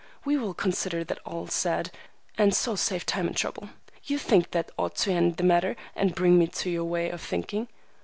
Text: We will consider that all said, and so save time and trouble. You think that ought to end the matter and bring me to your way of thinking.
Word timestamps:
We 0.25 0.35
will 0.35 0.55
consider 0.55 1.03
that 1.03 1.19
all 1.27 1.45
said, 1.45 1.91
and 2.35 2.55
so 2.55 2.75
save 2.75 3.05
time 3.05 3.27
and 3.27 3.37
trouble. 3.37 3.69
You 4.05 4.17
think 4.17 4.49
that 4.49 4.71
ought 4.75 4.95
to 4.95 5.11
end 5.11 5.37
the 5.37 5.43
matter 5.43 5.75
and 5.95 6.15
bring 6.15 6.39
me 6.39 6.47
to 6.47 6.71
your 6.71 6.85
way 6.85 7.11
of 7.11 7.21
thinking. 7.21 7.67